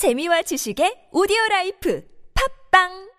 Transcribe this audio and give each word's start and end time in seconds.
재미와 0.00 0.40
지식의 0.40 1.10
오디오 1.12 1.36
life 1.50 2.02
팟빵 2.70 3.10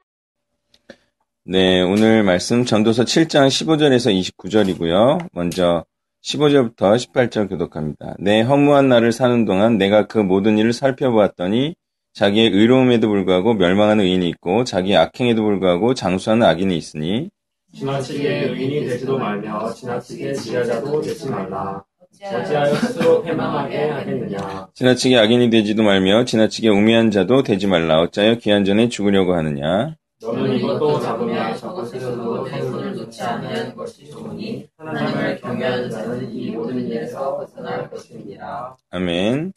네, 1.43 1.79
오늘 1.79 2.23
말씀 2.23 2.65
전도서 2.65 3.03
7장 3.03 3.49
15절에서 3.49 4.09
29절이고요. 4.35 5.27
먼저 5.31 5.85
15절부터 6.23 6.95
18절 6.97 7.49
교독합니다. 7.49 8.15
내 8.17 8.41
허무한 8.41 8.89
날을 8.89 9.11
사는 9.11 9.45
동안 9.45 9.77
내가 9.77 10.07
그 10.07 10.17
모든 10.17 10.57
일을 10.57 10.73
살펴보았더니 10.73 11.75
자기의 12.13 12.49
의로움에도 12.49 13.09
불구하고 13.09 13.53
멸망하는 13.53 14.03
의인이 14.03 14.27
있고 14.29 14.63
자기의 14.63 14.97
악행에도 14.97 15.43
불구하고 15.43 15.93
장수하는 15.93 16.47
악인이 16.47 16.75
있으니 16.75 17.29
지나치게 17.75 18.45
의인이 18.45 18.87
되지도 18.87 19.19
말며 19.19 19.71
지나치게 19.71 20.33
지혜자도 20.33 20.99
되지 20.99 21.29
말라. 21.29 21.85
어찌하여 22.23 22.75
스스로 22.75 23.23
패망하게 23.23 23.89
하겠느냐. 23.89 24.67
지나치게 24.75 25.17
악인이 25.17 25.49
되지도 25.49 25.83
말며 25.83 26.25
지나치게 26.25 26.69
우매한 26.69 27.09
자도 27.11 27.43
되지 27.43 27.67
말라. 27.67 28.01
어찌하여 28.01 28.35
기한 28.35 28.63
전에 28.63 28.89
죽으려고 28.89 29.33
하느냐. 29.33 29.95
너는 30.21 30.55
이것도 30.55 30.99
잡으면 30.99 31.57
저것에서도 31.57 32.47
내 32.47 32.61
손을 32.61 32.95
놓지 32.95 33.21
않는 33.23 33.75
것이 33.75 34.07
좋으니 34.11 34.67
하나님을 34.77 35.41
경외하는 35.41 35.89
자는 35.89 36.31
이 36.31 36.51
모든 36.51 36.87
일에서 36.87 37.37
벗어날 37.37 37.89
것입니다. 37.89 38.77
아멘. 38.91 39.53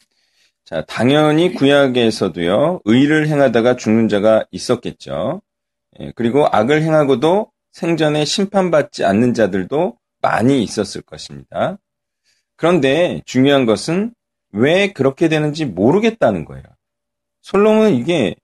자, 0.63 0.83
당연히 0.87 1.53
구약에서도요, 1.53 2.81
의를 2.85 3.27
행하다가 3.27 3.75
죽는 3.75 4.07
자가 4.09 4.45
있었겠죠. 4.49 5.41
예, 5.99 6.11
그리고 6.15 6.47
악을 6.51 6.81
행하고도 6.81 7.51
생전에 7.71 8.25
심판받지 8.25 9.05
않는 9.05 9.35
자들도 9.35 9.97
많이 10.23 10.63
있었을 10.63 11.03
것입니다. 11.03 11.77
그런데 12.55 13.21
중요한 13.25 13.65
것은 13.65 14.13
왜 14.51 14.91
그렇게 14.91 15.27
되는지 15.27 15.65
모르겠다는 15.65 16.45
거예요. 16.45 16.63
솔로몬은 17.41 17.95
이게 17.95 18.35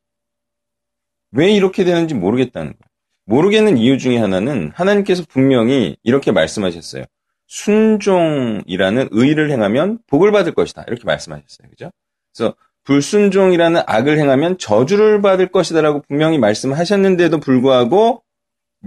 왜 1.32 1.52
이렇게 1.52 1.84
되는지 1.84 2.14
모르겠다는 2.14 2.74
거예요. 2.74 2.92
모르겠는 3.26 3.78
이유 3.78 3.98
중에 3.98 4.18
하나는 4.18 4.72
하나님께서 4.76 5.24
분명히 5.30 5.96
이렇게 6.04 6.32
말씀하셨어요. 6.32 7.06
순종이라는 7.48 9.10
의를 9.12 9.52
행하면 9.52 10.00
복을 10.08 10.32
받을 10.32 10.54
것이다. 10.54 10.84
이렇게 10.88 11.04
말씀하셨어요. 11.06 11.70
그죠? 11.70 11.92
그래서 12.34 12.56
불순종이라는 12.84 13.82
악을 13.86 14.18
행하면 14.18 14.58
저주를 14.58 15.22
받을 15.22 15.48
것이다라고 15.52 16.02
분명히 16.08 16.38
말씀하셨는데도 16.38 17.40
불구하고 17.40 18.24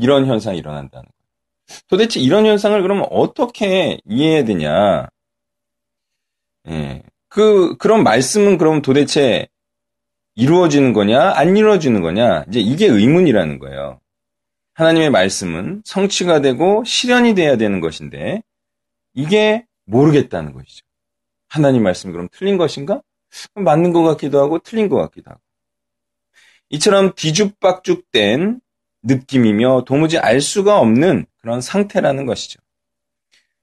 이런 0.00 0.27
현상이 0.27 0.58
일어난다는 0.58 1.05
거예요. 1.05 1.80
도대체 1.89 2.20
이런 2.20 2.47
현상을 2.47 2.80
그러면 2.83 3.06
어떻게 3.11 3.98
이해해야 4.05 4.45
되냐? 4.45 5.08
예. 6.69 7.03
그, 7.29 7.77
그런 7.77 8.03
말씀은 8.03 8.59
그럼 8.59 8.83
도대체 8.83 9.48
이루어지는 10.34 10.93
거냐, 10.93 11.33
안 11.34 11.57
이루어지는 11.57 12.03
거냐, 12.03 12.45
이제 12.48 12.61
이게 12.61 12.87
의문이라는 12.87 13.59
거예요. 13.59 14.01
하나님의 14.75 15.11
말씀은 15.11 15.83
성취가 15.85 16.41
되고 16.41 16.83
실현이 16.85 17.35
돼야 17.35 17.57
되는 17.57 17.81
것인데, 17.81 18.42
이게 19.15 19.67
모르겠다는 19.85 20.53
것이죠. 20.53 20.85
하나님 21.48 21.83
말씀이 21.85 22.12
그럼 22.12 22.29
틀린 22.33 22.57
것인가? 22.57 23.01
맞는 23.55 23.92
것 23.92 24.03
같기도 24.03 24.41
하고, 24.41 24.59
틀린 24.59 24.89
것 24.89 24.97
같기도 24.97 25.31
하고. 25.31 25.41
이처럼 26.70 27.15
뒤죽박죽된 27.15 28.61
느낌이며 29.05 29.85
도무지 29.87 30.19
알 30.19 30.41
수가 30.41 30.79
없는 30.79 31.27
그런 31.37 31.61
상태라는 31.61 32.27
것이죠. 32.27 32.61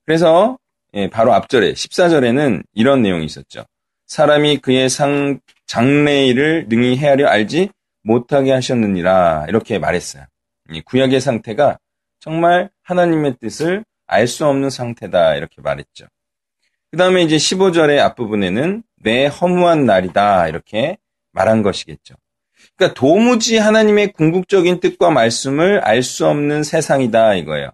그래서 0.06 0.58
예, 0.94 1.10
바로 1.10 1.34
앞절에 1.34 1.74
14절에는 1.74 2.64
이런 2.74 3.02
내용이 3.02 3.26
있었죠. 3.26 3.66
사람이 4.08 4.58
그의 4.58 4.90
상 4.90 5.40
장래일을 5.68 6.66
능히 6.68 6.98
헤아려 6.98 7.28
알지 7.28 7.70
못하게 8.04 8.52
하셨느니라 8.52 9.46
이렇게 9.48 9.80
말했어요. 9.80 10.26
이 10.72 10.82
구약의 10.82 11.22
상태가 11.22 11.78
정말 12.20 12.70
하나님의 12.84 13.38
뜻을 13.40 13.86
알 14.08 14.28
수 14.28 14.46
없는 14.46 14.70
상태다 14.70 15.36
이렇게 15.36 15.62
말했죠. 15.62 16.06
그 16.92 16.98
다음에 16.98 17.24
이제 17.24 17.38
15절의 17.38 18.00
앞부분에는 18.00 18.84
내 18.98 19.28
허무한 19.28 19.86
날이다 19.86 20.50
이렇게 20.50 20.98
말한 21.32 21.64
것이겠죠. 21.64 22.16
그러니까 22.76 23.00
도무지 23.00 23.58
하나님의 23.58 24.12
궁극적인 24.12 24.82
뜻과 24.82 25.10
말씀을 25.12 25.80
알 25.80 26.04
수 26.04 26.28
없는 26.28 26.64
세상이다 26.64 27.36
이거예요. 27.36 27.72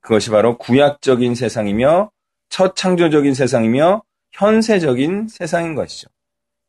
그것이 0.00 0.30
바로 0.30 0.56
구약적인 0.56 1.34
세상이며 1.34 2.10
첫 2.48 2.76
창조적인 2.76 3.34
세상이며 3.34 4.02
현세적인 4.32 5.28
세상인 5.28 5.74
것이죠. 5.74 6.08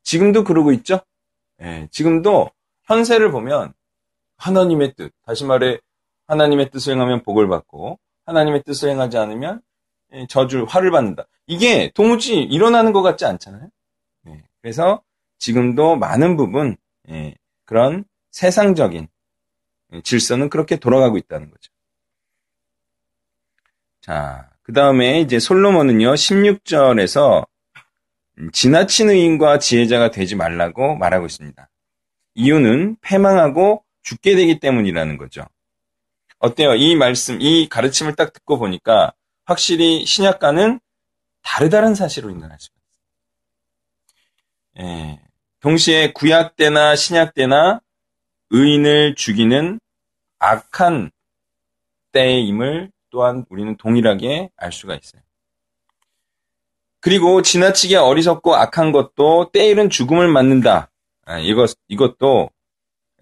지금도 0.03 0.43
그러고 0.43 0.71
있죠? 0.73 1.01
예, 1.61 1.87
지금도 1.91 2.51
현세를 2.83 3.31
보면 3.31 3.73
하나님의 4.37 4.95
뜻, 4.95 5.13
다시 5.25 5.45
말해 5.45 5.79
하나님의 6.27 6.71
뜻을 6.71 6.93
행하면 6.93 7.23
복을 7.23 7.47
받고 7.47 7.99
하나님의 8.25 8.63
뜻을 8.63 8.89
행하지 8.89 9.17
않으면 9.17 9.61
예, 10.13 10.25
저주, 10.27 10.65
화를 10.67 10.91
받는다. 10.91 11.25
이게 11.47 11.91
도무지 11.93 12.35
일어나는 12.35 12.93
것 12.93 13.01
같지 13.01 13.25
않잖아요? 13.25 13.69
예, 14.27 14.43
그래서 14.61 15.01
지금도 15.37 15.95
많은 15.95 16.37
부분 16.37 16.77
예, 17.09 17.35
그런 17.65 18.05
세상적인 18.31 19.07
질서는 20.03 20.49
그렇게 20.49 20.75
돌아가고 20.75 21.17
있다는 21.17 21.49
거죠. 21.49 21.71
자, 24.01 24.48
그 24.69 24.73
다음에 24.73 25.19
이제 25.19 25.39
솔로몬은요, 25.39 26.13
16절에서 26.13 27.47
지나친 28.53 29.09
의인과 29.09 29.57
지혜자가 29.57 30.11
되지 30.11 30.35
말라고 30.35 30.95
말하고 30.95 31.25
있습니다. 31.25 31.67
이유는 32.35 32.97
패망하고 33.01 33.83
죽게 34.03 34.35
되기 34.35 34.59
때문이라는 34.59 35.17
거죠. 35.17 35.43
어때요? 36.37 36.75
이 36.75 36.95
말씀, 36.95 37.41
이 37.41 37.67
가르침을 37.67 38.15
딱 38.15 38.31
듣고 38.31 38.59
보니까 38.59 39.11
확실히 39.45 40.05
신약과는 40.05 40.79
다르다는 41.41 41.95
사실을 41.95 42.29
인정할 42.29 42.59
수가 42.59 42.75
있어요. 44.77 44.87
예, 44.87 45.19
동시에 45.61 46.13
구약 46.13 46.57
때나 46.57 46.95
신약 46.95 47.33
때나 47.33 47.81
의인을 48.51 49.15
죽이는 49.15 49.79
악한 50.37 51.09
때임을 52.11 52.91
또한 53.09 53.45
우리는 53.49 53.75
동일하게 53.77 54.49
알 54.57 54.71
수가 54.71 54.95
있어요. 54.95 55.21
그리고 56.99 57.41
지나치게 57.41 57.95
어리석고 57.95 58.55
악한 58.55 58.91
것도 58.91 59.51
때이른 59.51 59.89
죽음을 59.89 60.27
맞는다. 60.27 60.89
아, 61.25 61.39
이것, 61.39 61.77
이것도 61.87 62.49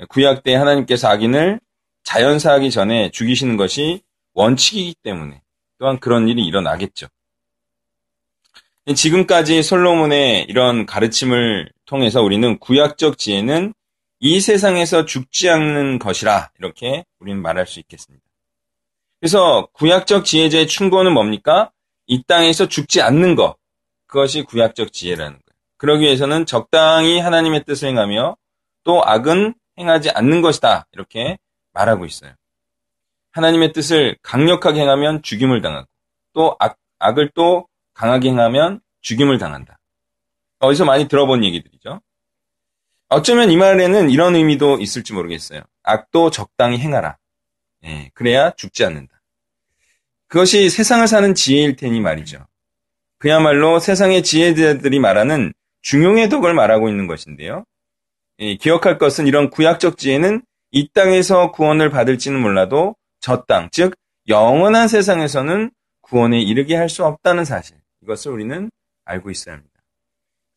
구약 0.09 0.43
때 0.43 0.55
하나님께서 0.55 1.07
악인을 1.09 1.59
자연사하기 2.03 2.71
전에 2.71 3.11
죽이시는 3.11 3.57
것이 3.57 4.01
원칙이기 4.33 4.95
때문에 5.03 5.41
또한 5.77 5.99
그런 5.99 6.27
일이 6.27 6.45
일어나겠죠. 6.45 7.07
지금까지 8.95 9.63
솔로몬의 9.63 10.45
이런 10.47 10.85
가르침을 10.85 11.69
통해서 11.85 12.21
우리는 12.21 12.57
구약적 12.59 13.17
지혜는 13.17 13.73
이 14.19 14.39
세상에서 14.39 15.05
죽지 15.05 15.49
않는 15.49 15.99
것이라 15.99 16.51
이렇게 16.59 17.03
우리는 17.19 17.41
말할 17.41 17.67
수 17.67 17.79
있겠습니다. 17.79 18.26
그래서 19.19 19.67
구약적 19.73 20.25
지혜자의 20.25 20.67
충고는 20.67 21.13
뭡니까? 21.13 21.71
이 22.05 22.23
땅에서 22.23 22.67
죽지 22.67 23.01
않는 23.01 23.35
것. 23.35 23.55
그것이 24.05 24.43
구약적 24.43 24.93
지혜라는 24.93 25.31
거예요. 25.31 25.57
그러기 25.77 26.05
위해서는 26.05 26.45
적당히 26.45 27.19
하나님의 27.19 27.63
뜻을 27.65 27.89
행하며 27.89 28.37
또 28.83 29.03
악은 29.03 29.53
행하지 29.77 30.11
않는 30.11 30.41
것이다. 30.41 30.87
이렇게 30.93 31.37
말하고 31.73 32.05
있어요. 32.05 32.33
하나님의 33.31 33.73
뜻을 33.73 34.17
강력하게 34.23 34.81
행하면 34.81 35.21
죽임을 35.21 35.61
당하고 35.61 35.87
또 36.33 36.55
악, 36.59 36.77
악을 36.99 37.31
또 37.35 37.67
강하게 37.93 38.29
행하면 38.29 38.81
죽임을 39.01 39.37
당한다. 39.37 39.77
어디서 40.59 40.85
많이 40.85 41.07
들어본 41.07 41.43
얘기들이죠. 41.43 42.01
어쩌면 43.09 43.51
이 43.51 43.57
말에는 43.57 44.09
이런 44.09 44.35
의미도 44.35 44.79
있을지 44.79 45.13
모르겠어요. 45.13 45.61
악도 45.83 46.31
적당히 46.31 46.79
행하라. 46.79 47.17
예, 47.85 48.11
그래야 48.13 48.51
죽지 48.51 48.83
않는다. 48.85 49.21
그것이 50.27 50.69
세상을 50.69 51.07
사는 51.07 51.33
지혜일 51.33 51.75
테니 51.75 52.01
말이죠. 52.01 52.45
그야말로 53.17 53.79
세상의 53.79 54.23
지혜자들이 54.23 54.99
말하는 54.99 55.53
중용의 55.81 56.29
덕을 56.29 56.53
말하고 56.53 56.89
있는 56.89 57.07
것인데요. 57.07 57.63
예, 58.39 58.55
기억할 58.55 58.97
것은 58.97 59.25
이런 59.27 59.49
구약적 59.49 59.97
지혜는 59.97 60.43
이 60.71 60.89
땅에서 60.93 61.51
구원을 61.51 61.89
받을지는 61.89 62.39
몰라도 62.39 62.95
저 63.19 63.43
땅, 63.45 63.69
즉 63.71 63.95
영원한 64.27 64.87
세상에서는 64.87 65.71
구원에 66.01 66.41
이르게 66.41 66.75
할 66.75 66.89
수 66.89 67.05
없다는 67.05 67.45
사실. 67.45 67.77
이것을 68.03 68.31
우리는 68.31 68.69
알고 69.05 69.31
있어야 69.31 69.55
합니다. 69.55 69.73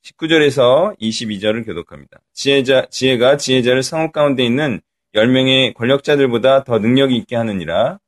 19절에서 0.04 0.98
22절을 0.98 1.64
교독합니다. 1.66 2.20
지혜자, 2.32 2.86
지혜가 2.90 3.36
지혜자를 3.36 3.82
성읍 3.82 4.12
가운데 4.12 4.44
있는 4.44 4.80
10명의 5.14 5.74
권력자들보다 5.74 6.64
더 6.64 6.78
능력이 6.78 7.16
있게 7.16 7.36
하느니라. 7.36 7.98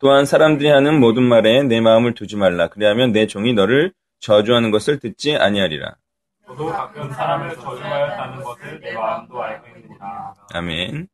또한 0.00 0.24
사람들이 0.24 0.68
하는 0.68 1.00
모든 1.00 1.22
말에 1.24 1.62
내 1.64 1.80
마음을 1.80 2.14
두지 2.14 2.36
말라. 2.36 2.68
그리하면 2.68 3.12
내 3.12 3.26
종이 3.26 3.52
너를 3.52 3.92
저주하는 4.20 4.70
것을 4.70 5.00
듣지 5.00 5.36
아니하리라. 5.36 5.96
저도 6.46 6.66
가끔 6.66 7.10
사람을 7.10 7.54
저주하였다는 7.56 8.42
것을 8.44 8.80
내 8.80 8.92
마음도 8.92 9.42
알고 9.42 9.66
있느니라. 9.76 10.34
아멘. 10.52 11.08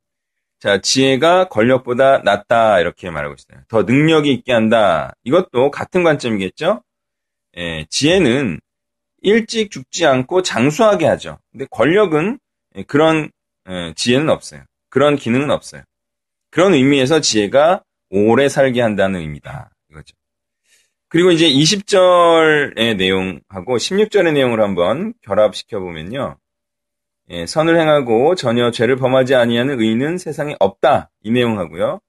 자, 0.59 0.79
지혜가 0.79 1.49
권력보다 1.49 2.19
낫다 2.19 2.81
이렇게 2.81 3.11
말하고 3.11 3.35
있어요. 3.39 3.63
더 3.69 3.85
능력이 3.85 4.31
있게 4.35 4.53
한다. 4.53 5.15
이것도 5.25 5.71
같은 5.71 6.03
관점이겠죠? 6.03 6.83
예, 7.57 7.87
지혜는 7.89 8.61
일찍 9.23 9.71
죽지 9.71 10.07
않고 10.07 10.43
장수하게 10.43 11.07
하죠. 11.07 11.39
근데 11.53 11.67
권력은 11.71 12.39
예, 12.77 12.83
그런 12.85 13.31
예, 13.69 13.93
지혜는 13.95 14.29
없어요. 14.29 14.63
그런 14.89 15.17
기능은 15.17 15.51
없어요. 15.51 15.83
그런 16.51 16.75
의미에서 16.75 17.21
지혜가 17.21 17.83
오래 18.11 18.49
살게 18.49 18.81
한다는 18.81 19.21
의미다. 19.21 19.71
이거죠. 19.91 20.15
그리고 21.09 21.31
이제 21.33 21.49
20절의 21.49 22.97
내용하고 22.97 23.77
16절의 23.77 24.33
내용을 24.33 24.61
한번 24.61 25.13
결합시켜 25.23 25.81
보면요. 25.81 26.37
예, 27.31 27.47
선을 27.47 27.79
행하고 27.79 28.35
전혀 28.35 28.71
죄를 28.71 28.97
범하지 28.97 29.35
아니하는 29.35 29.81
의인은 29.81 30.19
세상에 30.19 30.57
없다. 30.59 31.11
이 31.23 31.31
내용하고요. 31.31 32.01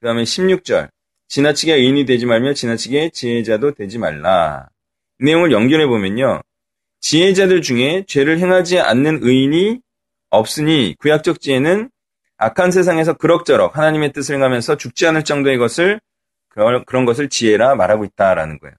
그 0.00 0.06
다음에 0.06 0.22
16절. 0.22 0.90
지나치게 1.28 1.74
의인이 1.74 2.04
되지 2.04 2.26
말며 2.26 2.52
지나치게 2.52 3.10
지혜자도 3.10 3.72
되지 3.72 3.98
말라. 3.98 4.68
이 5.20 5.24
내용을 5.24 5.50
연결해 5.52 5.86
보면요. 5.86 6.42
지혜자들 7.08 7.62
중에 7.62 8.04
죄를 8.08 8.40
행하지 8.40 8.80
않는 8.80 9.20
의인이 9.22 9.80
없으니 10.30 10.96
구약적 10.98 11.40
지혜는 11.40 11.88
악한 12.36 12.72
세상에서 12.72 13.12
그럭저럭 13.12 13.78
하나님의 13.78 14.12
뜻을 14.12 14.34
행하면서 14.34 14.76
죽지 14.76 15.06
않을 15.06 15.22
정도의 15.22 15.56
것을 15.56 16.00
그런 16.48 17.04
것을 17.04 17.28
지혜라 17.28 17.76
말하고 17.76 18.04
있다라는 18.06 18.58
거예요. 18.58 18.74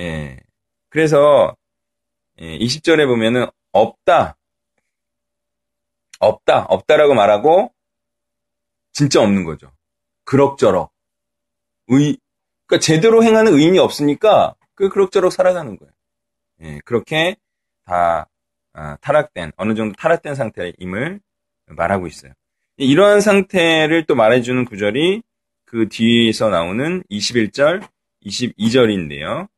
예. 0.00 0.36
그래서 0.90 1.56
20절에 2.38 3.06
보면은 3.06 3.46
없다. 3.72 4.36
없다. 6.18 6.64
없다라고 6.64 7.14
말하고 7.14 7.72
진짜 8.92 9.22
없는 9.22 9.44
거죠. 9.44 9.72
그럭저럭. 10.24 10.92
의 11.88 12.18
그러니까 12.66 12.84
제대로 12.84 13.24
행하는 13.24 13.54
의인이 13.54 13.78
없으니까 13.78 14.56
그 14.74 14.90
그럭저럭 14.90 15.32
살아가는 15.32 15.78
거예요. 15.78 15.90
예, 16.62 16.80
그렇게 16.84 17.36
다 17.84 18.28
아, 18.74 18.96
타락된 19.00 19.52
어느 19.56 19.74
정도 19.74 19.94
타락된 19.96 20.34
상태임을 20.34 21.20
말하고 21.66 22.06
있어요. 22.06 22.32
이러한 22.76 23.20
상태를 23.20 24.06
또 24.06 24.14
말해주는 24.14 24.64
구절이 24.64 25.22
그 25.64 25.88
뒤에서 25.88 26.48
나오는 26.48 27.02
21절, 27.10 27.86
22절인데요. 28.24 29.48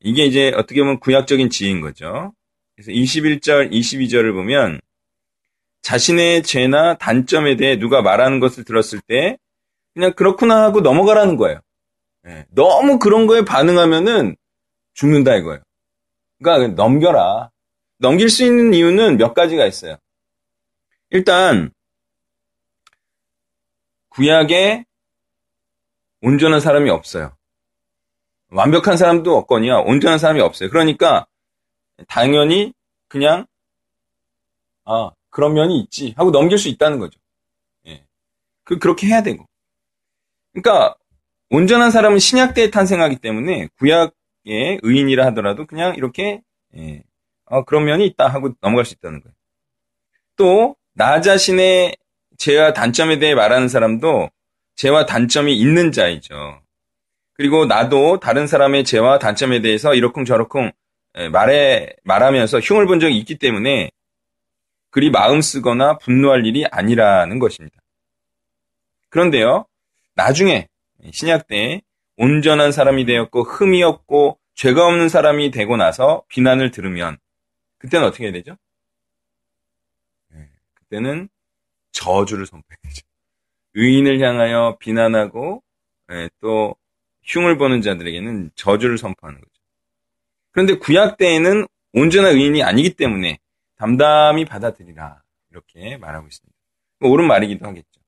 이게 0.00 0.24
이제 0.24 0.52
어떻게 0.54 0.80
보면 0.80 1.00
구약적인 1.00 1.50
지혜인 1.50 1.80
거죠. 1.80 2.34
그래서 2.74 2.90
21절, 2.90 3.72
22절을 3.72 4.32
보면 4.34 4.80
자신의 5.82 6.42
죄나 6.42 6.98
단점에 6.98 7.56
대해 7.56 7.78
누가 7.78 8.02
말하는 8.02 8.40
것을 8.40 8.64
들었을 8.64 9.00
때 9.06 9.38
그냥 9.94 10.12
그렇구나 10.12 10.62
하고 10.64 10.80
넘어가라는 10.80 11.36
거예요. 11.36 11.60
네. 12.22 12.44
너무 12.50 12.98
그런 12.98 13.26
거에 13.26 13.44
반응하면은 13.44 14.36
죽는다 14.94 15.36
이거예요. 15.36 15.62
그러니까 16.38 16.74
넘겨라. 16.74 17.50
넘길 17.98 18.28
수 18.28 18.44
있는 18.44 18.74
이유는 18.74 19.16
몇 19.16 19.34
가지가 19.34 19.66
있어요. 19.66 19.96
일단 21.10 21.70
구약에 24.10 24.84
온전한 26.20 26.60
사람이 26.60 26.90
없어요. 26.90 27.36
완벽한 28.50 28.96
사람도 28.96 29.36
없거니와 29.36 29.80
온전한 29.80 30.18
사람이 30.18 30.40
없어요. 30.40 30.70
그러니까 30.70 31.26
당연히 32.08 32.72
그냥 33.08 33.46
아 34.84 35.10
그런 35.30 35.54
면이 35.54 35.78
있지 35.80 36.14
하고 36.16 36.30
넘길 36.30 36.58
수 36.58 36.68
있다는 36.68 36.98
거죠. 36.98 37.18
예. 37.86 38.04
그 38.64 38.78
그렇게 38.78 39.06
해야 39.06 39.22
되고. 39.22 39.46
그러니까 40.52 40.94
온전한 41.50 41.90
사람은 41.90 42.18
신약 42.18 42.54
때에 42.54 42.70
탄생하기 42.70 43.16
때문에 43.16 43.68
구약 43.78 44.14
의 44.46 44.78
의인이라 44.82 45.26
하더라도 45.26 45.66
그냥 45.66 45.96
이렇게 45.96 46.40
예. 46.76 47.02
어, 47.46 47.64
그런 47.64 47.84
면이 47.84 48.06
있다 48.06 48.28
하고 48.28 48.54
넘어갈 48.60 48.84
수 48.84 48.94
있다는 48.94 49.20
거예요. 49.20 49.34
또 50.36 50.76
나 50.96 51.20
자신의 51.20 51.94
죄와 52.38 52.72
단점에 52.72 53.18
대해 53.18 53.34
말하는 53.34 53.68
사람도 53.68 54.30
죄와 54.76 55.04
단점이 55.04 55.54
있는 55.54 55.92
자이죠. 55.92 56.62
그리고 57.34 57.66
나도 57.66 58.18
다른 58.18 58.46
사람의 58.46 58.84
죄와 58.84 59.18
단점에 59.18 59.60
대해서 59.60 59.94
이러쿵저러쿵 59.94 60.72
예, 61.18 61.28
말해 61.28 61.94
말하면서 62.04 62.60
흉을 62.60 62.86
본 62.86 62.98
적이 62.98 63.18
있기 63.18 63.36
때문에 63.36 63.90
그리 64.90 65.10
마음 65.10 65.42
쓰거나 65.42 65.98
분노할 65.98 66.46
일이 66.46 66.64
아니라는 66.70 67.38
것입니다. 67.38 67.76
그런데요, 69.10 69.66
나중에 70.14 70.68
신약 71.12 71.46
때 71.46 71.82
온전한 72.16 72.72
사람이 72.72 73.04
되었고 73.04 73.42
흠이 73.42 73.82
없고 73.82 74.38
죄가 74.54 74.86
없는 74.86 75.08
사람이 75.08 75.50
되고 75.50 75.76
나서 75.76 76.24
비난을 76.28 76.70
들으면 76.70 77.18
그때는 77.78 78.06
어떻게 78.06 78.24
해야 78.24 78.32
되죠? 78.32 78.56
네, 80.28 80.48
그때는 80.74 81.28
저주를 81.92 82.46
선포해야죠. 82.46 83.02
의인을 83.74 84.20
향하여 84.20 84.78
비난하고 84.80 85.62
네, 86.08 86.30
또 86.40 86.74
흉을 87.22 87.58
보는 87.58 87.82
자들에게는 87.82 88.52
저주를 88.54 88.96
선포하는 88.96 89.40
거죠. 89.40 89.52
그런데 90.52 90.78
구약 90.78 91.18
때에는 91.18 91.66
온전한 91.92 92.32
의인이 92.32 92.62
아니기 92.62 92.94
때문에 92.94 93.38
담담히 93.76 94.46
받아들이라 94.46 95.22
이렇게 95.50 95.96
말하고 95.98 96.26
있습니다. 96.28 96.56
옳은 97.00 97.26
말이기도 97.26 97.66
하겠죠. 97.66 98.00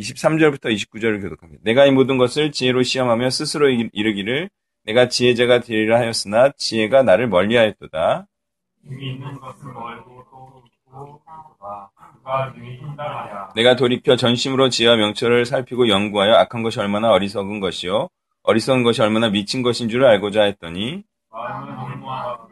23절부터 0.00 0.64
29절을 0.64 1.20
교독합니다. 1.20 1.62
내가 1.64 1.86
이 1.86 1.90
모든 1.90 2.18
것을 2.18 2.52
지혜로 2.52 2.82
시험하며 2.82 3.30
스스로 3.30 3.68
이르기를 3.68 4.50
내가 4.84 5.08
지혜자가 5.08 5.60
되리라 5.60 5.98
하였으나 5.98 6.52
지혜가 6.56 7.02
나를 7.02 7.28
멀리하였도다. 7.28 8.26
내가 13.54 13.76
돌이켜 13.76 14.16
전심으로 14.16 14.68
지혜와 14.70 14.96
명철을 14.96 15.46
살피고 15.46 15.88
연구하여 15.88 16.34
악한 16.34 16.62
것이 16.62 16.80
얼마나 16.80 17.10
어리석은 17.10 17.60
것이요 17.60 18.08
어리석은 18.42 18.82
것이 18.82 19.02
얼마나 19.02 19.28
미친 19.28 19.62
것인 19.62 19.88
줄을 19.88 20.06
알고자 20.06 20.42
했더니 20.44 21.04
올무하고 21.30 22.48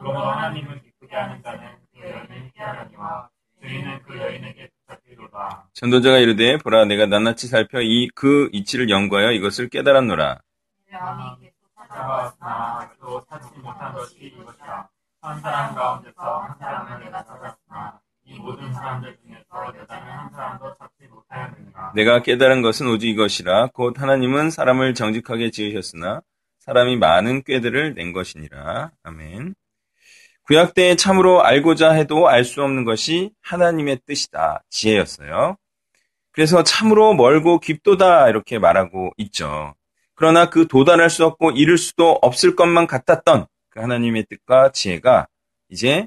같 0.00 0.89
전도자가 5.80 6.18
이르되 6.18 6.58
보라 6.58 6.84
내가 6.84 7.06
낱낱이 7.06 7.46
살펴 7.48 7.80
이 7.80 8.10
그 8.14 8.50
이치를 8.52 8.90
연구하여 8.90 9.32
이것을 9.32 9.70
깨달았노라. 9.70 10.38
한 15.22 15.40
사람 15.40 15.74
가운데서 15.74 16.38
한 16.38 16.58
사람을 16.58 17.04
내가 17.04 17.24
찾았으나 17.24 17.98
이 18.24 18.38
모든 18.38 18.70
사람들 18.74 19.16
중에서 19.24 19.74
여자는 19.80 20.06
한 20.06 20.30
사람도 20.30 20.74
찾지 20.78 21.08
못하였느니라. 21.10 21.92
내가 21.94 22.22
깨달은 22.22 22.60
것은 22.60 22.86
오직 22.86 23.08
이것이라 23.08 23.68
곧 23.68 23.98
하나님은 23.98 24.50
사람을 24.50 24.92
정직하게 24.92 25.50
지으셨으나 25.50 26.20
사람이 26.58 26.96
많은 26.98 27.42
꾀들을 27.42 27.94
낸 27.94 28.12
것이니라. 28.12 28.90
아멘. 29.02 29.54
구약 30.42 30.74
때에 30.74 30.94
참으로 30.96 31.42
알고자 31.42 31.92
해도 31.92 32.28
알 32.28 32.44
수 32.44 32.62
없는 32.62 32.84
것이 32.84 33.30
하나님의 33.40 34.00
뜻이다. 34.04 34.62
지혜였어요. 34.68 35.56
그래서 36.32 36.62
참으로 36.62 37.14
멀고 37.14 37.58
깊도다 37.58 38.28
이렇게 38.28 38.58
말하고 38.58 39.10
있죠. 39.16 39.74
그러나 40.14 40.50
그 40.50 40.68
도달할 40.68 41.10
수 41.10 41.24
없고 41.24 41.52
이룰 41.52 41.78
수도 41.78 42.18
없을 42.22 42.54
것만 42.54 42.86
같았던 42.86 43.46
그 43.70 43.80
하나님의 43.80 44.26
뜻과 44.28 44.72
지혜가 44.72 45.26
이제 45.70 46.06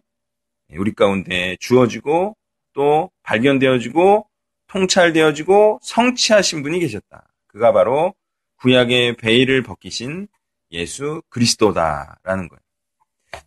우리 0.75 0.94
가운데 0.94 1.58
주어지고 1.60 2.36
또 2.74 3.12
발견되어지고 3.24 4.27
통찰되어지고 4.68 5.80
성취하신 5.82 6.63
분이 6.63 6.80
계셨다. 6.80 7.27
그가 7.48 7.72
바로 7.72 8.13
구약의 8.58 9.18
베일을 9.18 9.63
벗기신 9.63 10.27
예수 10.72 11.22
그리스도다라는 11.30 12.50
거예요. 12.50 12.60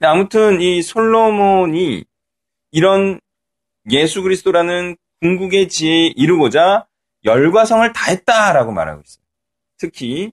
아무튼 0.01 0.61
이 0.61 0.83
솔로몬이 0.83 2.05
이런 2.71 3.21
예수 3.91 4.23
그리스도라는 4.23 4.97
궁극의 5.21 5.69
지혜에 5.69 6.13
이르고자 6.17 6.87
열과 7.25 7.65
성을 7.65 7.91
다했다라고 7.93 8.73
말하고 8.73 9.03
있어요. 9.05 9.25
특히 9.79 10.33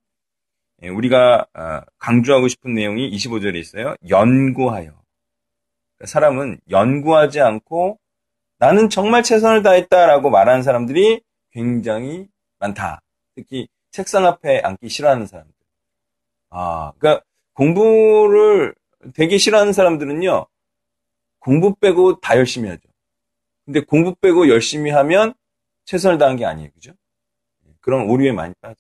예, 0.84 0.90
우리가 0.90 1.46
아, 1.54 1.82
강조하고 1.98 2.48
싶은 2.48 2.74
내용이 2.74 3.10
25절에 3.12 3.56
있어요. 3.56 3.96
연구하여. 4.10 4.92
그러니까 5.96 6.06
사람은 6.06 6.60
연구하지 6.70 7.40
않고 7.40 8.00
나는 8.58 8.90
정말 8.90 9.24
최선을 9.24 9.64
다했다라고 9.64 10.30
말하는 10.30 10.62
사람들이 10.62 11.22
굉장히 11.52 12.28
많다. 12.60 13.02
특히 13.36 13.68
책상 13.92 14.26
앞에 14.26 14.60
앉기 14.64 14.90
싫어하는 14.90 15.26
사람들. 15.26 15.54
아, 16.50 16.92
그러니까 16.98 17.24
공부를 17.54 18.76
되게 19.14 19.38
싫어하는 19.38 19.74
사람들은요, 19.74 20.46
공부 21.40 21.76
빼고 21.76 22.20
다 22.20 22.38
열심히 22.38 22.70
하죠. 22.70 22.93
근데 23.66 23.80
공부 23.82 24.16
빼고 24.16 24.50
열심히 24.50 24.92
하면 24.92 25.34
최선을 25.86 26.18
다한 26.18 26.36
게 26.36 26.46
아니에요. 26.46 26.70
그죠? 26.72 26.94
그런 27.80 28.10
오류에 28.10 28.32
많이 28.32 28.54
빠져. 28.62 28.78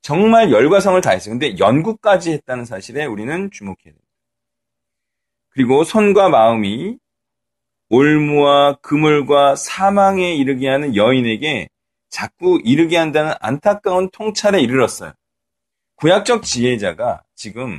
정말 0.00 0.50
열과성을 0.50 1.00
다했어요. 1.00 1.32
근데 1.32 1.58
연구까지 1.58 2.32
했다는 2.32 2.64
사실에 2.64 3.04
우리는 3.04 3.50
주목해야 3.50 3.84
됩니다. 3.84 4.02
그리고 5.50 5.84
손과 5.84 6.28
마음이 6.28 6.98
올무와 7.88 8.76
그물과 8.80 9.54
사망에 9.54 10.34
이르게 10.34 10.68
하는 10.68 10.96
여인에게 10.96 11.68
자꾸 12.08 12.60
이르게 12.64 12.96
한다는 12.96 13.34
안타까운 13.40 14.10
통찰에 14.10 14.60
이르렀어요. 14.60 15.12
구약적 15.96 16.42
지혜자가 16.42 17.22
지금 17.34 17.78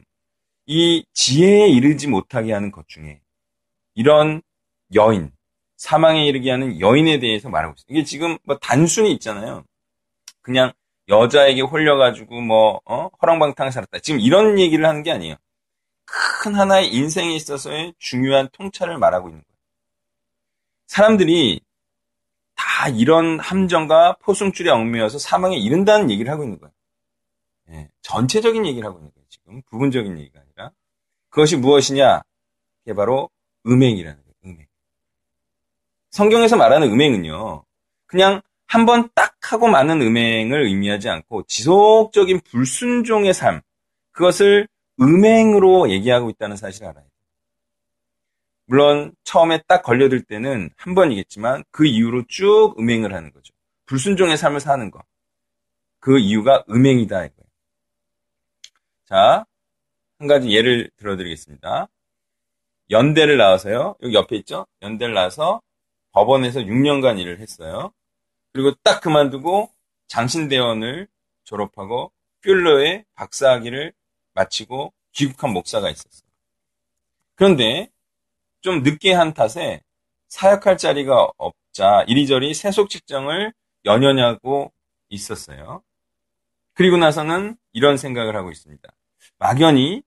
이 0.66 1.04
지혜에 1.14 1.68
이르지 1.68 2.08
못하게 2.08 2.54
하는 2.54 2.72
것 2.72 2.88
중에 2.88 3.22
이런 3.96 4.42
여인, 4.94 5.32
사망에 5.84 6.26
이르게 6.26 6.50
하는 6.50 6.80
여인에 6.80 7.20
대해서 7.20 7.50
말하고 7.50 7.76
있어요. 7.78 7.86
이게 7.90 8.06
지금 8.06 8.38
뭐 8.46 8.58
단순히 8.58 9.12
있잖아요. 9.16 9.66
그냥 10.42 10.72
여자에게 11.10 11.60
홀려가지고 11.60 12.40
뭐 12.40 12.80
어? 12.86 13.10
허랑방탕 13.22 13.70
살았다. 13.70 14.00
지금 14.00 14.22
이런 14.22 14.60
얘기를 14.60 14.86
하는 14.86 15.04
게 15.04 15.12
아니에요. 15.12 15.36
큰 16.06 16.56
하나의 16.56 16.94
인생에 16.94 17.36
있어서의 17.36 17.96
중요한 18.00 18.48
통찰을 18.54 18.98
말하고 18.98 19.28
있는 19.28 19.42
거예요. 19.42 19.58
사람들이 20.88 21.60
다 22.56 22.88
이런 22.88 23.42
함정과 23.42 24.20
포승줄에 24.22 24.70
얽매여서 24.70 25.20
사망에 25.20 25.58
이른다는 25.58 26.10
얘기를 26.10 26.32
하고 26.32 26.44
있는 26.44 26.60
거예요. 26.60 26.72
예, 27.72 27.90
전체적인 28.04 28.66
얘기를 28.66 28.88
하고 28.88 29.00
있는 29.00 29.12
거예요. 29.12 29.26
지금 29.28 29.62
부분적인 29.64 30.18
얘기가 30.18 30.40
아니라 30.40 30.72
그것이 31.28 31.58
무엇이냐? 31.58 32.22
그게 32.86 32.96
바로 32.96 33.30
음행이라는. 33.68 34.23
성경에서 36.14 36.56
말하는 36.58 36.92
음행은요. 36.92 37.64
그냥 38.06 38.42
한 38.68 38.86
번 38.86 39.10
딱 39.14 39.36
하고 39.52 39.68
많은 39.68 40.02
음행을 40.02 40.64
의미하지 40.66 41.10
않고 41.10 41.44
지속적인 41.44 42.42
불순종의 42.42 43.34
삶, 43.34 43.62
그것을 44.12 44.68
음행으로 45.02 45.90
얘기하고 45.92 46.30
있다는 46.30 46.56
사실을 46.56 46.88
알아야 46.90 47.04
돼요. 47.04 47.12
물론 48.66 49.14
처음에 49.24 49.62
딱 49.68 49.84
걸려들 49.84 50.24
때는 50.24 50.70
한 50.78 50.96
번이겠지만 50.96 51.64
그 51.72 51.86
이후로 51.86 52.24
쭉 52.28 52.76
음행을 52.80 53.14
하는 53.14 53.32
거죠. 53.32 53.54
불순종의 53.86 54.38
삶을 54.38 54.60
사는 54.60 54.90
거. 54.92 55.04
그 56.00 56.20
이유가 56.20 56.64
음행이다 56.70 57.26
이거예요. 57.26 57.50
자, 59.06 59.46
한 60.20 60.28
가지 60.28 60.50
예를 60.50 60.90
들어드리겠습니다. 60.98 61.88
연대를 62.92 63.38
나와서요. 63.38 63.96
여기 64.02 64.14
옆에 64.14 64.36
있죠? 64.38 64.66
연대를 64.82 65.14
나와서 65.14 65.62
법원에서 66.14 66.62
6년간 66.62 67.20
일을 67.20 67.40
했어요. 67.40 67.92
그리고 68.54 68.72
딱 68.84 69.02
그만두고 69.02 69.70
장신대원을 70.08 71.08
졸업하고 71.44 72.12
퓰러의 72.42 73.04
박사학위를 73.16 73.94
마치고 74.34 74.94
귀국한 75.14 75.52
목사가 75.52 75.90
있었어요. 75.90 76.28
그런데 77.36 77.90
좀 78.62 78.84
늦게 78.84 79.14
한 79.14 79.34
탓에 79.34 79.82
사역할 80.30 80.78
자리가 80.78 81.32
없자 81.38 82.04
이리저리 82.08 82.54
세속 82.54 82.90
직장을 82.90 83.54
연연하고 83.86 84.72
있었어요. 85.10 85.84
그리고 86.74 86.98
나서는 86.98 87.58
이런 87.72 87.98
생각을 87.98 88.36
하고 88.36 88.52
있습니다. 88.52 88.90
막연히 89.38 90.04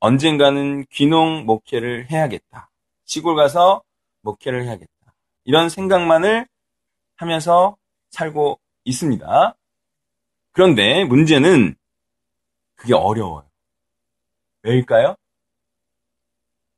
언젠가는 0.00 0.84
귀농 0.90 1.46
목회를 1.46 2.10
해야겠다. 2.10 2.70
시골 3.04 3.36
가서 3.36 3.82
목회를 4.22 4.64
해야겠다. 4.64 4.97
이런 5.48 5.70
생각만을 5.70 6.46
하면서 7.16 7.78
살고 8.10 8.60
있습니다. 8.84 9.56
그런데 10.52 11.04
문제는 11.04 11.74
그게 12.74 12.92
어려워요. 12.92 13.48
왜일까요? 14.60 15.16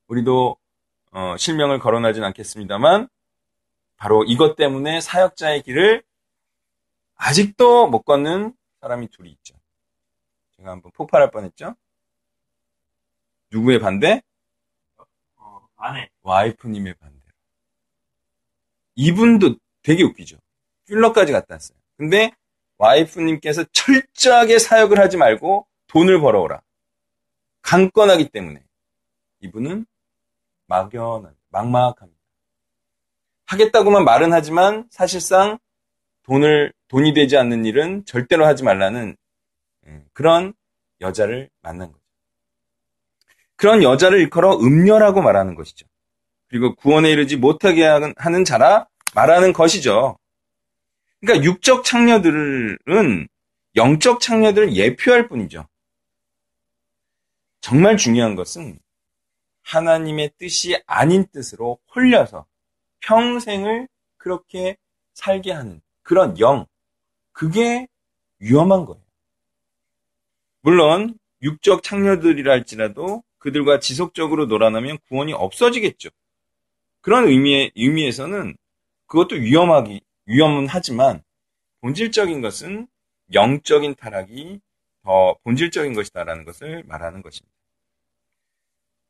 우리도 0.06 0.56
어, 1.10 1.36
실명을 1.36 1.80
거론하진 1.80 2.22
않겠습니다만 2.22 3.08
바로 3.96 4.22
이것 4.22 4.54
때문에 4.54 5.00
사역자의 5.00 5.62
길을 5.62 6.04
아직도 7.16 7.88
못 7.88 8.02
걷는 8.02 8.54
사람이 8.82 9.08
둘이 9.08 9.30
있죠. 9.30 9.56
제가 10.58 10.70
한번 10.70 10.92
폭발할 10.92 11.32
뻔했죠. 11.32 11.74
누구의 13.50 13.80
반대? 13.80 14.22
어, 15.38 15.68
아내. 15.76 16.08
와이프님의 16.22 16.94
반대로. 16.94 17.19
이분도 18.94 19.56
되게 19.82 20.02
웃기죠. 20.02 20.36
필러까지 20.86 21.32
갔다 21.32 21.54
왔어요. 21.54 21.78
근데 21.96 22.32
와이프님께서 22.78 23.64
철저하게 23.72 24.58
사역을 24.58 24.98
하지 24.98 25.16
말고 25.16 25.66
돈을 25.86 26.20
벌어오라. 26.20 26.60
강건하기 27.62 28.30
때문에 28.30 28.62
이분은 29.40 29.86
막연한, 30.66 31.34
막막합니다. 31.50 32.20
하겠다고만 33.46 34.04
말은 34.04 34.32
하지만 34.32 34.88
사실상 34.90 35.58
돈을 36.22 36.72
돈이 36.88 37.12
되지 37.14 37.36
않는 37.36 37.64
일은 37.64 38.04
절대로 38.04 38.46
하지 38.46 38.62
말라는 38.62 39.16
음, 39.86 40.06
그런 40.12 40.54
여자를 41.00 41.50
만난 41.60 41.90
거죠. 41.90 42.00
그런 43.56 43.82
여자를 43.82 44.20
일컬어 44.20 44.56
음녀라고 44.56 45.20
말하는 45.20 45.54
것이죠. 45.54 45.86
그리고 46.50 46.74
구원에 46.74 47.10
이르지 47.10 47.36
못하게 47.36 47.84
하는 47.84 48.44
자라 48.44 48.88
말하는 49.14 49.52
것이죠. 49.52 50.18
그러니까 51.20 51.44
육적 51.44 51.84
창녀들은 51.84 53.28
영적 53.76 54.20
창녀들을 54.20 54.74
예표할 54.74 55.28
뿐이죠. 55.28 55.68
정말 57.60 57.96
중요한 57.96 58.34
것은 58.34 58.80
하나님의 59.62 60.32
뜻이 60.38 60.76
아닌 60.86 61.24
뜻으로 61.32 61.78
홀려서 61.94 62.46
평생을 63.00 63.86
그렇게 64.16 64.76
살게 65.14 65.52
하는 65.52 65.80
그런 66.02 66.36
영, 66.40 66.66
그게 67.30 67.86
위험한 68.40 68.86
거예요. 68.86 69.02
물론 70.62 71.16
육적 71.42 71.84
창녀들이라 71.84 72.50
할지라도 72.52 73.22
그들과 73.38 73.78
지속적으로 73.78 74.46
놀아나면 74.46 74.98
구원이 75.08 75.32
없어지겠죠. 75.32 76.08
그런 77.00 77.26
의미의, 77.26 77.72
의미에서는 77.76 78.56
그것도 79.06 79.36
위험하기, 79.36 80.00
위험은 80.26 80.66
하지만 80.68 81.22
본질적인 81.80 82.40
것은 82.40 82.86
영적인 83.32 83.94
타락이 83.94 84.60
더 85.02 85.36
본질적인 85.44 85.94
것이다라는 85.94 86.44
것을 86.44 86.84
말하는 86.86 87.22
것입니다. 87.22 87.54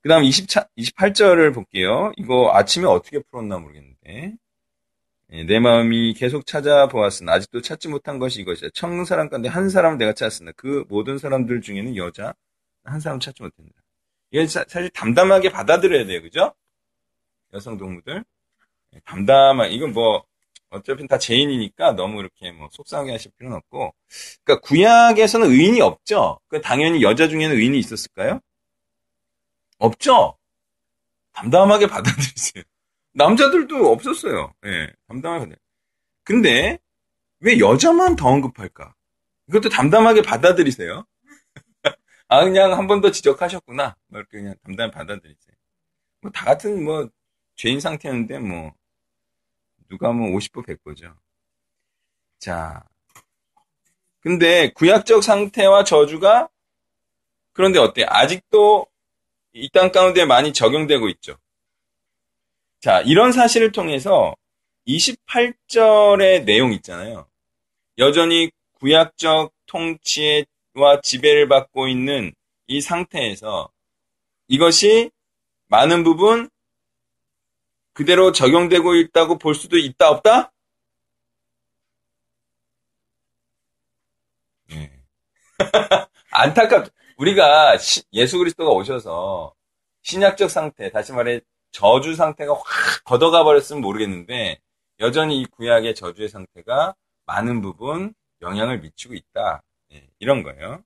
그 0.02 0.08
다음 0.08 0.22
28절을 0.22 1.52
볼게요. 1.52 2.12
이거 2.16 2.52
아침에 2.54 2.86
어떻게 2.86 3.18
풀었나 3.18 3.58
모르겠는데. 3.58 4.36
예, 5.32 5.44
내 5.44 5.60
마음이 5.60 6.14
계속 6.14 6.44
찾아보았으나 6.44 7.32
아직도 7.32 7.60
찾지 7.60 7.88
못한 7.88 8.18
것이 8.18 8.40
이것이다. 8.40 8.68
천 8.74 9.04
사람 9.04 9.28
가운데 9.28 9.48
한 9.48 9.68
사람을 9.68 9.98
내가 9.98 10.12
찾았으나 10.12 10.52
그 10.56 10.84
모든 10.88 11.18
사람들 11.18 11.60
중에는 11.60 11.96
여자 11.96 12.34
한 12.82 12.98
사람 12.98 13.20
찾지 13.20 13.42
못했다. 13.42 13.70
이게 14.32 14.46
사실 14.46 14.90
담담하게 14.90 15.50
받아들여야 15.50 16.06
돼요. 16.06 16.22
그죠? 16.22 16.54
여성 17.54 17.76
동무들. 17.78 18.24
예, 18.94 19.00
담담한, 19.06 19.72
이건 19.72 19.92
뭐, 19.92 20.24
어차피 20.70 21.06
다 21.08 21.18
죄인이니까 21.18 21.92
너무 21.94 22.20
이렇게 22.20 22.52
뭐 22.52 22.68
속상하게 22.72 23.12
하실 23.12 23.32
필요는 23.38 23.56
없고. 23.58 23.94
그러니까 24.44 24.66
구약에서는 24.68 25.48
의인이 25.50 25.80
없죠. 25.82 26.40
그 26.48 26.60
당연히 26.60 27.02
여자 27.02 27.28
중에는 27.28 27.56
의인이 27.56 27.78
있었을까요? 27.78 28.40
없죠. 29.78 30.36
담담하게 31.32 31.86
받아들이세요. 31.88 32.64
남자들도 33.14 33.92
없었어요. 33.92 34.52
예, 34.66 34.88
담담하게. 35.08 35.56
근데 36.24 36.78
왜 37.40 37.58
여자만 37.60 38.16
더 38.16 38.28
언급할까? 38.28 38.94
이것도 39.48 39.70
담담하게 39.70 40.22
받아들이세요. 40.22 41.04
아 42.28 42.44
그냥 42.44 42.72
한 42.78 42.86
번 42.88 43.00
더 43.00 43.10
지적하셨구나. 43.10 43.96
뭐 44.08 44.20
이렇게 44.20 44.38
그냥 44.38 44.54
담담히 44.64 44.90
받아들이세요. 44.92 45.56
뭐 46.22 46.32
다 46.32 46.46
같은 46.46 46.84
뭐 46.84 47.08
죄인 47.60 47.78
상태였는데 47.78 48.38
뭐 48.38 48.72
누가 49.90 50.12
뭐 50.12 50.30
50보 50.30 50.66
100보죠. 50.66 51.14
자, 52.38 52.82
근데 54.20 54.70
구약적 54.70 55.22
상태와 55.22 55.84
저주가 55.84 56.48
그런데 57.52 57.78
어때? 57.78 58.04
아직도 58.08 58.86
이 59.52 59.68
땅 59.68 59.92
가운데 59.92 60.24
많이 60.24 60.54
적용되고 60.54 61.10
있죠. 61.10 61.36
자, 62.80 63.02
이런 63.02 63.30
사실을 63.30 63.72
통해서 63.72 64.34
28절의 64.86 66.44
내용 66.44 66.72
있잖아요. 66.72 67.28
여전히 67.98 68.50
구약적 68.78 69.52
통치와 69.66 71.02
지배를 71.02 71.46
받고 71.48 71.88
있는 71.88 72.32
이 72.68 72.80
상태에서 72.80 73.70
이것이 74.48 75.10
많은 75.66 76.04
부분 76.04 76.48
그대로 77.92 78.32
적용되고 78.32 78.94
있다고 78.96 79.38
볼 79.38 79.54
수도 79.54 79.78
있다 79.78 80.10
없다? 80.10 80.52
네. 84.68 84.90
안타깝. 86.30 86.88
우리가 87.18 87.76
시- 87.78 88.02
예수 88.12 88.38
그리스도가 88.38 88.70
오셔서 88.72 89.54
신약적 90.02 90.50
상태, 90.50 90.90
다시 90.90 91.12
말해 91.12 91.40
저주 91.72 92.14
상태가 92.14 92.54
확 92.54 93.04
걷어가 93.04 93.44
버렸으면 93.44 93.82
모르겠는데 93.82 94.58
여전히 95.00 95.40
이 95.42 95.46
구약의 95.46 95.94
저주의 95.94 96.28
상태가 96.28 96.94
많은 97.26 97.60
부분 97.62 98.14
영향을 98.42 98.80
미치고 98.80 99.14
있다. 99.14 99.62
예, 99.92 100.08
이런 100.18 100.42
거예요. 100.42 100.82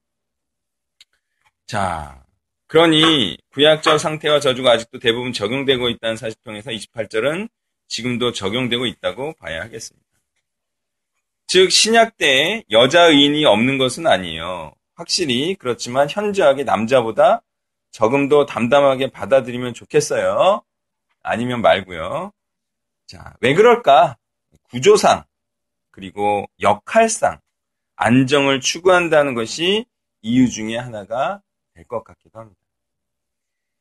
자, 1.67 2.24
그러니 2.67 3.37
구약적 3.51 4.01
상태와 4.01 4.41
저주가 4.41 4.73
아직도 4.73 4.99
대부분 4.99 5.33
적용되고 5.33 5.89
있다는 5.91 6.17
사실 6.17 6.37
통해서 6.45 6.71
28절은 6.71 7.49
지금도 7.89 8.33
적용되고 8.33 8.87
있다고 8.87 9.35
봐야 9.35 9.63
하겠습니다. 9.63 10.05
즉 11.47 11.71
신약 11.71 12.17
때 12.17 12.65
여자 12.71 13.05
의인이 13.05 13.45
없는 13.45 13.79
것은 13.79 14.07
아니에요. 14.07 14.73
확실히 14.95 15.55
그렇지만 15.55 16.09
현저하게 16.09 16.65
남자보다 16.65 17.43
조금 17.93 18.29
더 18.29 18.47
담담하게 18.47 19.11
받아들이면 19.11 19.75
좋겠어요. 19.75 20.63
아니면 21.23 21.63
말고요. 21.63 22.33
자, 23.07 23.35
왜 23.41 23.55
그럴까? 23.55 24.17
구조상 24.65 25.25
그리고 25.91 26.47
역할상 26.61 27.39
안정을 27.97 28.61
추구한다는 28.61 29.35
것이 29.35 29.85
이유 30.23 30.51
중에 30.51 30.77
하나가 30.77 31.41
될 31.75 31.85
것 31.85 32.05
같기도 32.05 32.39
합니다. 32.39 32.61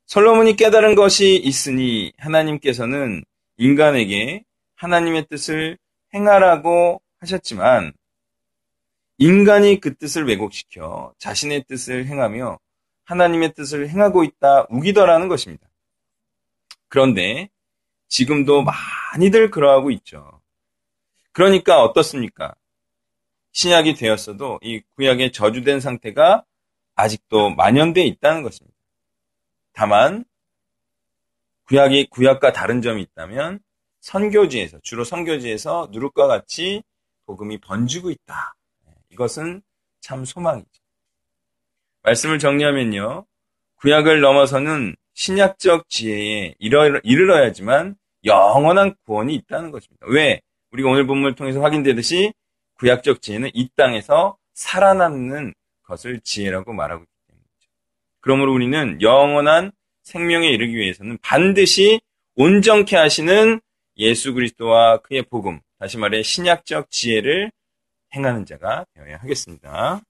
솔로몬이 0.05 0.55
깨달은 0.55 0.95
것이 0.95 1.35
있으니 1.35 2.11
하나님께서는 2.17 3.23
인간에게 3.57 4.43
하나님의 4.75 5.27
뜻을 5.27 5.77
행하라고 6.13 7.01
하셨지만 7.19 7.93
인간이 9.17 9.79
그 9.79 9.95
뜻을 9.95 10.27
왜곡시켜 10.27 11.13
자신의 11.17 11.63
뜻을 11.67 12.07
행하며 12.07 12.59
하나님의 13.05 13.53
뜻을 13.53 13.89
행하고 13.89 14.23
있다 14.23 14.67
우기더라는 14.69 15.27
것입니다. 15.27 15.67
그런데 16.89 17.49
지금도 18.07 18.63
많이들 18.63 19.49
그러하고 19.49 19.91
있죠. 19.91 20.41
그러니까 21.31 21.81
어떻습니까? 21.83 22.55
신약이 23.53 23.95
되었어도 23.95 24.59
이 24.61 24.81
구약의 24.95 25.31
저주된 25.31 25.79
상태가 25.79 26.43
아직도 26.95 27.51
만연되어 27.51 28.03
있다는 28.03 28.43
것입니다. 28.43 28.77
다만 29.73 30.25
구약이 31.65 32.07
구약과 32.09 32.53
다른 32.53 32.81
점이 32.81 33.01
있다면 33.01 33.59
선교지에서 34.01 34.79
주로 34.83 35.03
선교지에서 35.03 35.89
누룩과 35.91 36.27
같이 36.27 36.83
복음이 37.25 37.59
번지고 37.59 38.11
있다. 38.11 38.55
이것은 39.11 39.61
참 40.01 40.25
소망이죠. 40.25 40.69
말씀을 42.03 42.39
정리하면요. 42.39 43.25
구약을 43.75 44.21
넘어서는 44.21 44.95
신약적 45.13 45.89
지혜에 45.89 46.55
이르러, 46.59 46.99
이르러야지만 47.03 47.95
영원한 48.25 48.95
구원이 49.05 49.33
있다는 49.35 49.71
것입니다. 49.71 50.05
왜? 50.09 50.41
우리가 50.71 50.89
오늘 50.89 51.05
본문을 51.05 51.35
통해서 51.35 51.61
확인되듯이 51.61 52.33
구약적 52.75 53.21
지혜는 53.21 53.51
이 53.53 53.69
땅에서 53.75 54.37
살아남는 54.53 55.53
것을 55.93 56.19
지혜라고 56.21 56.73
말하고 56.73 57.03
있기 57.03 57.13
때문이죠. 57.27 57.69
그러므로 58.19 58.53
우리는 58.53 59.01
영원한 59.01 59.71
생명에 60.03 60.49
이르기 60.49 60.75
위해서는 60.75 61.17
반드시 61.21 62.01
온전케 62.35 62.95
하시는 62.97 63.61
예수 63.97 64.33
그리스도와 64.33 64.97
그의 64.97 65.21
복음, 65.23 65.59
다시 65.79 65.97
말해 65.97 66.23
신약적 66.23 66.89
지혜를 66.89 67.51
행하는 68.15 68.45
자가 68.45 68.85
되어야 68.93 69.17
하겠습니다. 69.17 70.01